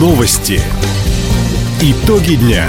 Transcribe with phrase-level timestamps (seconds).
[0.00, 0.58] Новости.
[1.82, 2.64] Итоги дня.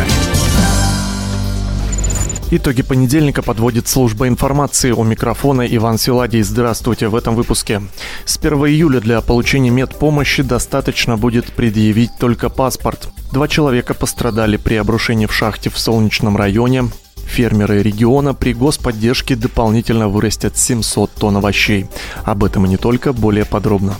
[2.51, 4.91] Итоги понедельника подводит служба информации.
[4.91, 6.41] У микрофона Иван Силадий.
[6.41, 7.83] Здравствуйте в этом выпуске.
[8.25, 13.07] С 1 июля для получения медпомощи достаточно будет предъявить только паспорт.
[13.31, 16.89] Два человека пострадали при обрушении в шахте в Солнечном районе.
[17.15, 21.85] Фермеры региона при господдержке дополнительно вырастят 700 тонн овощей.
[22.25, 23.95] Об этом и не только, более подробно.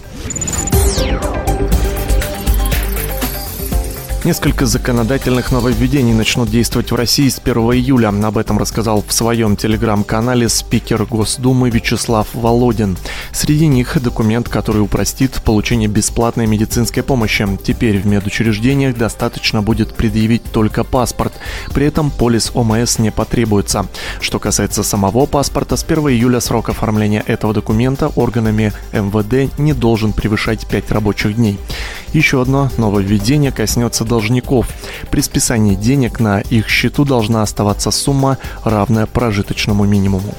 [4.24, 8.10] Несколько законодательных нововведений начнут действовать в России с 1 июля.
[8.10, 12.98] Об этом рассказал в своем телеграм-канале спикер Госдумы Вячеслав Володин.
[13.34, 17.48] Среди них документ, который упростит получение бесплатной медицинской помощи.
[17.64, 21.34] Теперь в медучреждениях достаточно будет предъявить только паспорт.
[21.74, 23.88] При этом полис ОМС не потребуется.
[24.20, 30.14] Что касается самого паспорта, с 1 июля срок оформления этого документа органами МВД не должен
[30.14, 31.58] превышать 5 рабочих дней.
[32.14, 34.68] Еще одно нововведение коснется должников.
[35.10, 40.34] При списании денег на их счету должна оставаться сумма, равная прожиточному минимуму.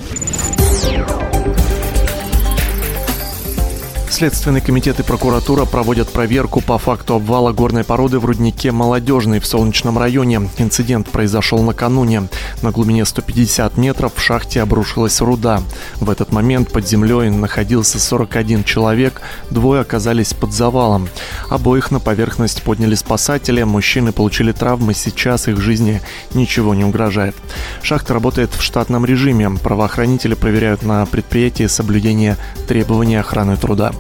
[4.23, 9.47] Следственный комитет и прокуратура проводят проверку по факту обвала горной породы в руднике «Молодежный» в
[9.47, 10.49] Солнечном районе.
[10.59, 12.29] Инцидент произошел накануне.
[12.63, 15.61] На глубине 150 метров в шахте обрушилась руда.
[15.97, 19.21] В этот момент под землей находился 41 человек,
[19.51, 21.09] двое оказались под завалом.
[21.51, 26.01] Обоих на поверхность подняли спасатели, мужчины получили травмы, сейчас их жизни
[26.33, 27.35] ничего не угрожает.
[27.83, 29.51] Шахта работает в штатном режиме.
[29.61, 32.37] Правоохранители проверяют на предприятии соблюдение
[32.69, 33.91] требований охраны труда.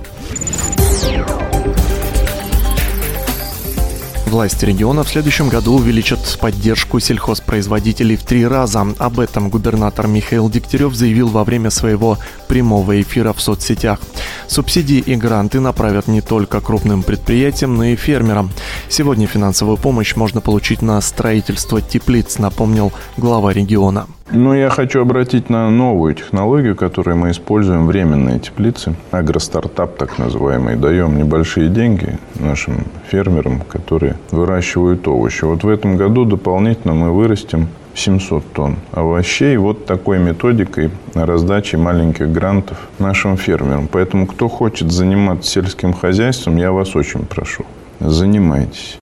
[4.32, 8.86] Власти региона в следующем году увеличат поддержку сельхозпроизводителей в три раза.
[8.98, 12.16] Об этом губернатор Михаил Дегтярев заявил во время своего
[12.48, 14.00] прямого эфира в соцсетях.
[14.48, 18.50] Субсидии и гранты направят не только крупным предприятиям, но и фермерам.
[18.88, 24.06] Сегодня финансовую помощь можно получить на строительство теплиц, напомнил глава региона.
[24.34, 30.76] Ну, я хочу обратить на новую технологию, которую мы используем, временные теплицы, агростартап так называемый.
[30.76, 35.44] Даем небольшие деньги нашим фермерам, которые выращивают овощи.
[35.44, 42.32] Вот в этом году дополнительно мы вырастим 700 тонн овощей вот такой методикой раздачи маленьких
[42.32, 43.86] грантов нашим фермерам.
[43.86, 47.66] Поэтому, кто хочет заниматься сельским хозяйством, я вас очень прошу,
[48.00, 49.01] занимайтесь.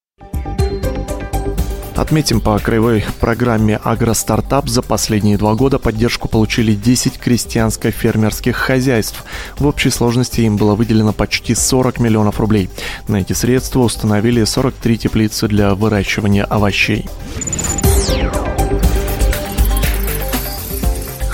[2.01, 9.23] Отметим, по краевой программе «Агростартап» за последние два года поддержку получили 10 крестьянско-фермерских хозяйств.
[9.59, 12.71] В общей сложности им было выделено почти 40 миллионов рублей.
[13.07, 17.07] На эти средства установили 43 теплицы для выращивания овощей.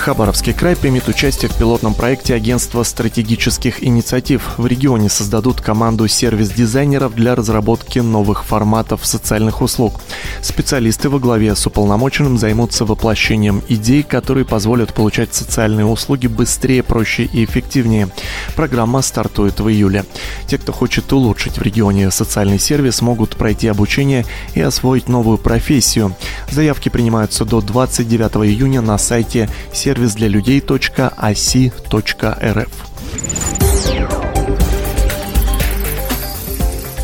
[0.07, 4.53] Хабаровский край примет участие в пилотном проекте Агентства стратегических инициатив.
[4.55, 9.99] В регионе создадут команду сервис-дизайнеров для разработки новых форматов социальных услуг.
[10.41, 17.25] Специалисты во главе с уполномоченным займутся воплощением идей, которые позволят получать социальные услуги быстрее, проще
[17.25, 18.07] и эффективнее.
[18.57, 20.03] Программа стартует в июле.
[20.47, 24.25] Те, кто хочет улучшить в регионе социальный сервис, могут пройти обучение
[24.55, 26.15] и освоить новую профессию.
[26.49, 31.07] Заявки принимаются до 29 июня на сайте сервис для людей.оси.рф.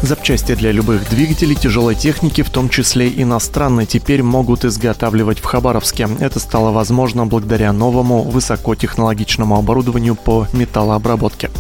[0.03, 6.09] Запчасти для любых двигателей тяжелой техники, в том числе иностранной, теперь могут изготавливать в Хабаровске.
[6.19, 11.51] Это стало возможно благодаря новому высокотехнологичному оборудованию по металлообработке.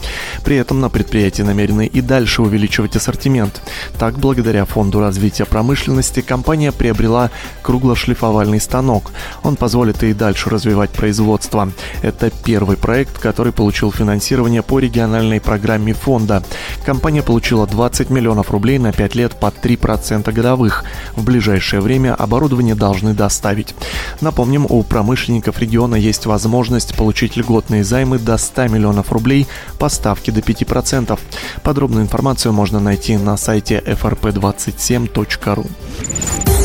[0.43, 3.61] При этом на предприятии намерены и дальше увеличивать ассортимент.
[3.97, 7.31] Так, благодаря Фонду развития промышленности, компания приобрела
[7.61, 9.13] круглошлифовальный станок.
[9.43, 11.71] Он позволит и дальше развивать производство.
[12.01, 16.43] Это первый проект, который получил финансирование по региональной программе фонда.
[16.85, 20.83] Компания получила 20 миллионов миллионов рублей на 5 лет под 3% годовых.
[21.15, 23.75] В ближайшее время оборудование должны доставить.
[24.21, 30.31] Напомним, у промышленников региона есть возможность получить льготные займы до 100 миллионов рублей по ставке
[30.31, 31.19] до 5%.
[31.61, 36.62] Подробную информацию можно найти на сайте frp27.ru.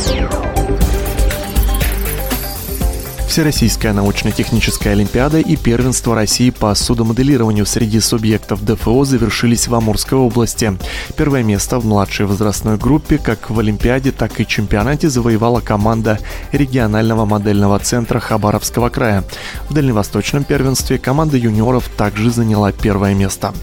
[3.38, 10.76] Всероссийская научно-техническая олимпиада и первенство России по судомоделированию среди субъектов ДФО завершились в Амурской области.
[11.17, 16.19] Первое место в младшей возрастной группе как в Олимпиаде, так и чемпионате завоевала команда
[16.50, 19.23] регионального модельного центра Хабаровского края.
[19.69, 23.55] В дальневосточном первенстве команда юниоров также заняла первое место.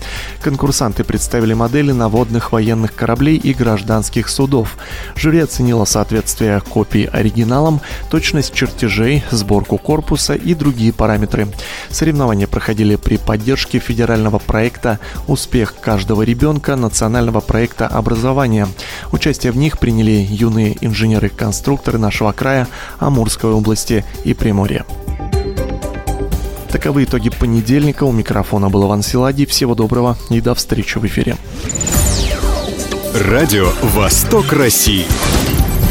[0.42, 4.78] Конкурсанты представили модели наводных военных кораблей и гражданских судов.
[5.18, 11.48] Жюри оценило соответствие копий оригиналам, точность чертежей, сбор сборку корпуса и другие параметры.
[11.90, 18.68] Соревнования проходили при поддержке федерального проекта «Успех каждого ребенка» национального проекта образования.
[19.12, 22.68] Участие в них приняли юные инженеры-конструкторы нашего края,
[23.00, 24.86] Амурской области и Приморья.
[26.72, 28.04] Таковы итоги понедельника.
[28.04, 29.46] У микрофона был Иван Силадий.
[29.46, 31.38] Всего доброго и до встречи в эфире.
[33.14, 35.06] Радио «Восток России».